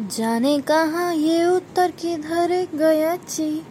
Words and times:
जाने 0.00 0.60
कहा 0.60 1.10
ये 1.10 1.44
उत्तर 1.44 1.90
किधर 1.90 2.68
गया 2.74 3.16
जी? 3.16 3.62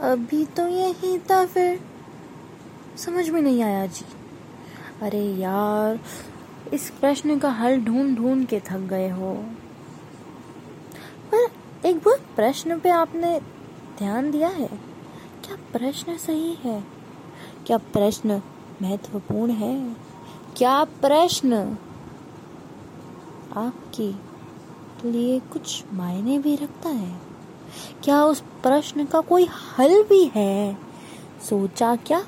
अभी 0.00 0.46
तो 0.46 0.68
यही 0.68 1.18
था 1.18 1.46
फिर। 1.46 1.80
समझ 2.96 3.28
में 3.28 3.42
नहीं 3.42 3.62
आया 3.62 3.86
जी। 3.86 4.06
अरे 5.02 5.24
यार, 5.24 6.00
इस 6.72 6.90
प्रश्न 6.90 7.38
का 7.38 7.50
हल 7.50 7.80
ढूंढ 7.80 8.16
ढूंढ 8.16 8.46
के 8.46 8.60
थक 8.60 8.78
गए 8.78 9.08
हो। 9.08 9.34
पर 11.34 11.50
एक 11.86 11.96
बार 11.96 12.20
प्रश्न 12.36 12.78
पे 12.78 12.90
आपने 12.90 13.40
ध्यान 13.98 14.30
दिया 14.30 14.48
है। 14.48 14.68
क्या 15.44 15.56
प्रश्न 15.72 16.16
सही 16.16 16.54
है? 16.54 16.84
क्या 17.66 17.78
प्रश्न 17.78 18.42
महत्वपूर्ण 18.82 19.52
है? 19.52 19.96
क्या 20.56 20.84
प्रश्न 20.84 21.76
आपकी 23.56 24.20
लिए 25.04 25.38
कुछ 25.52 25.84
मायने 25.92 26.38
भी 26.38 26.54
रखता 26.56 26.88
है। 26.88 27.20
क्या 28.04 28.22
उस 28.24 28.40
प्रश्न 28.62 29.04
का 29.04 29.20
कोई 29.20 29.46
हल 29.78 30.02
भी 30.02 30.24
है? 30.34 30.76
सोचा 31.48 31.94
क्या? 31.96 32.18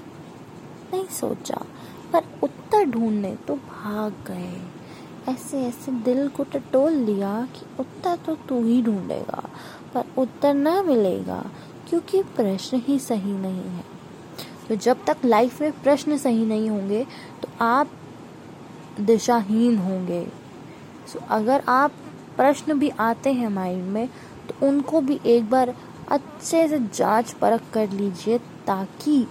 नहीं 0.92 1.06
सोचा, 1.10 1.64
पर 2.12 2.24
उत्तर 2.42 2.84
ढूँढने 2.84 3.34
तो 3.48 3.54
भाग 3.56 4.24
गए। 4.26 5.32
ऐसे 5.32 5.60
ऐसे 5.62 5.92
दिल 6.04 6.28
को 6.28 6.44
टटोल 6.44 6.92
लिया 6.92 7.34
कि 7.54 7.66
उत्तर 7.80 8.16
तो 8.16 8.34
तू 8.48 8.62
ही 8.64 8.80
ढूंढेगा, 8.82 9.42
पर 9.94 10.04
उत्तर 10.18 10.54
ना 10.54 10.80
मिलेगा, 10.82 11.44
क्योंकि 11.88 12.22
प्रश्न 12.36 12.82
ही 12.86 12.98
सही 12.98 13.32
नहीं 13.32 13.68
है। 13.68 13.84
तो 14.68 14.76
जब 14.76 15.04
तक 15.04 15.24
लाइफ 15.24 15.60
में 15.60 15.72
प्रश्न 15.82 16.16
सही 16.18 16.44
नहीं 16.46 16.68
होंगे 16.70 17.04
तो 17.42 17.48
आप 17.60 17.90
दिशाहीन 19.00 19.78
होंगे। 19.78 20.26
सो 21.08 21.20
अगर 21.30 21.62
आप 21.68 21.92
प्रश्न 22.36 22.78
भी 22.78 22.88
आते 23.00 23.32
हैं 23.32 23.48
माइंड 23.48 23.84
में 23.84 24.08
तो 24.48 24.66
उनको 24.66 25.00
भी 25.00 25.20
एक 25.26 25.50
बार 25.50 25.74
अच्छे 26.10 26.66
से 26.68 26.78
जाँच 26.94 27.32
परख 27.32 27.70
कर 27.72 27.90
लीजिए 27.90 28.38
ताकि 28.66 29.26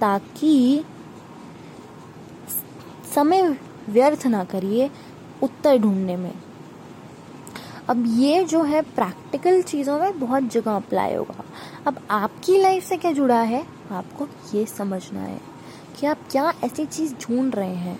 ताकि 0.00 0.84
समय 3.14 3.56
व्यर्थ 3.88 4.26
ना 4.26 4.44
करिए 4.44 4.90
उत्तर 5.42 5.78
ढूँढने 5.78 6.16
में। 6.16 6.32
अब 7.88 8.04
ये 8.08 8.44
जो 8.44 8.62
है 8.62 8.82
प्रैक्टिकल 8.82 9.60
चीज़ों 9.62 9.98
में 9.98 10.18
बहुत 10.20 10.42
जगह 10.42 10.76
अप्लाई 10.76 11.14
होगा। 11.14 11.44
अब 11.86 12.00
आपकी 12.10 12.56
लाइफ 12.56 12.84
से 12.84 12.96
क्या 12.96 13.12
जुड़ा 13.12 13.40
है? 13.42 13.64
आपको 13.90 14.28
ये 14.54 14.64
समझना 14.66 15.20
है 15.20 15.40
कि 15.98 16.06
आप 16.06 16.18
क्या 16.30 16.52
ऐसी 16.64 16.84
चीज़ 16.86 17.14
ढूंढ 17.14 17.54
रहे 17.54 17.74
हैं, 17.74 17.98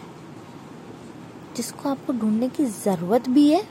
जिसको 1.57 1.89
आपको 1.89 2.13
ढूँढने 2.13 2.49
की 2.49 2.65
ज़रूरत 2.65 3.29
भी 3.29 3.51
है 3.51 3.63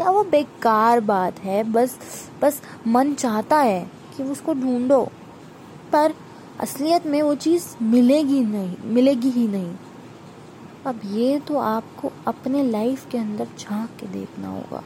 या 0.00 0.10
वो 0.10 0.22
बेकार 0.24 1.00
बात 1.00 1.38
है? 1.38 1.62
बस 1.64 1.98
बस 2.42 2.60
मन 2.86 3.14
चाहता 3.14 3.56
है 3.56 3.90
कि 4.16 4.22
उसको 4.22 4.54
ढूंढो। 4.54 5.04
पर 5.92 6.14
असलियत 6.60 7.06
में 7.06 7.22
वो 7.22 7.34
चीज़ 7.34 7.66
मिलेगी 7.82 8.40
नहीं, 8.40 8.76
मिलेगी 8.84 9.30
ही 9.30 9.46
नहीं। 9.48 9.74
अब 10.86 11.00
ये 11.04 11.38
तो 11.40 11.58
आपको 11.58 12.12
अपने 12.26 12.62
लाइफ 12.62 13.10
के 13.10 13.18
अंदर 13.18 13.48
झाँक 13.58 13.90
के 14.00 14.06
देखना 14.06 14.48
होगा। 14.48 14.82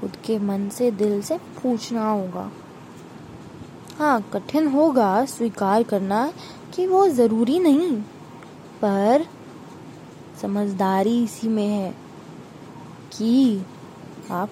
खुद 0.00 0.16
के 0.16 0.38
मन 0.38 0.68
से, 0.68 0.90
दिल 0.90 1.22
से 1.22 1.36
पूछना 1.36 2.10
होगा। 2.10 2.50
हाँ 3.98 4.20
कठिन 4.32 4.66
होगा 4.68 5.24
स्वीकार 5.24 5.82
करना 5.82 6.32
कि 6.74 6.86
वो 6.86 7.08
ज़रूरी 7.08 7.58
नहीं, 7.58 7.92
पर 8.82 9.26
समझदारी 10.42 11.22
इसी 11.24 11.48
में 11.48 11.66
है 11.66 11.90
कि 13.12 13.64
आप 14.32 14.50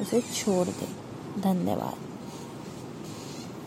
उसे 0.00 0.20
छोड़ 0.20 0.68
दें। 0.68 0.96
धन्यवाद। 1.40 2.15